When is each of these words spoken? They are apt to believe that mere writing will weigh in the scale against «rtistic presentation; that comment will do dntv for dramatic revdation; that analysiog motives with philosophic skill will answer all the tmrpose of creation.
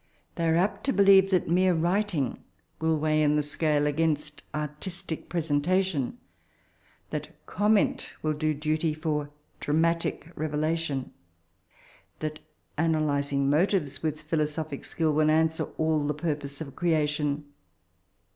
They 0.33 0.47
are 0.49 0.55
apt 0.55 0.83
to 0.85 0.93
believe 0.93 1.29
that 1.29 1.47
mere 1.47 1.75
writing 1.75 2.39
will 2.79 2.97
weigh 2.97 3.21
in 3.21 3.35
the 3.35 3.43
scale 3.43 3.85
against 3.85 4.41
«rtistic 4.51 5.29
presentation; 5.29 6.17
that 7.11 7.29
comment 7.45 8.11
will 8.23 8.33
do 8.33 8.55
dntv 8.55 8.99
for 8.99 9.29
dramatic 9.59 10.31
revdation; 10.35 11.11
that 12.17 12.39
analysiog 12.79 13.41
motives 13.47 14.01
with 14.01 14.23
philosophic 14.23 14.85
skill 14.85 15.13
will 15.13 15.29
answer 15.29 15.65
all 15.77 15.99
the 15.99 16.15
tmrpose 16.15 16.61
of 16.61 16.75
creation. 16.75 17.45